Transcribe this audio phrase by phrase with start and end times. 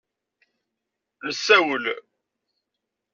[1.25, 1.85] Nessawel.